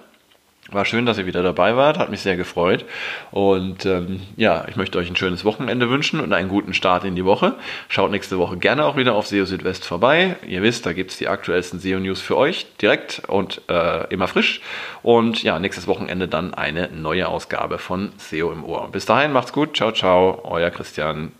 War 0.73 0.85
schön, 0.85 1.07
dass 1.07 1.17
ihr 1.17 1.27
wieder 1.27 1.45
dabei 1.45 1.77
wart, 1.77 1.97
hat 1.97 2.11
mich 2.11 2.23
sehr 2.23 2.37
gefreut. 2.37 2.85
Und 3.31 3.87
ähm, 3.87 4.21
ja, 4.37 4.65
ich 4.69 4.75
möchte 4.75 4.99
euch 4.99 5.09
ein 5.09 5.15
schönes 5.15 5.45
Wochenende 5.45 5.89
wünschen 5.91 6.19
und 6.19 6.33
einen 6.33 6.49
guten 6.49 6.75
Start 6.75 7.05
in 7.05 7.15
die 7.15 7.25
Woche. 7.25 7.55
Schaut 7.89 8.11
nächste 8.11 8.39
Woche 8.39 8.57
gerne 8.57 8.85
auch 8.85 8.97
wieder 8.97 9.15
auf 9.15 9.29
SEO 9.29 9.45
Südwest 9.45 9.85
vorbei. 9.85 10.35
Ihr 10.45 10.63
wisst, 10.63 10.85
da 10.85 10.93
gibt 10.93 11.13
es 11.13 11.19
die 11.19 11.29
aktuellsten 11.29 11.79
SEO-News 11.79 12.21
für 12.21 12.37
euch 12.37 12.67
direkt 12.83 13.23
und 13.29 13.63
äh, 13.69 14.13
immer 14.13 14.27
frisch. 14.27 14.61
Und 15.05 15.45
ja, 15.45 15.61
nächstes 15.61 15.87
Wochenende 15.87 16.27
dann 16.27 16.53
eine 16.53 16.89
neue 16.89 17.29
Ausgabe 17.29 17.79
von 17.79 18.11
SEO 18.19 18.51
im 18.51 18.65
Ohr. 18.65 18.91
Bis 18.91 19.07
dahin, 19.07 19.31
macht's 19.31 19.53
gut. 19.53 19.77
Ciao, 19.77 19.93
ciao. 19.93 20.41
Euer 20.45 20.71
Christian. 20.71 21.31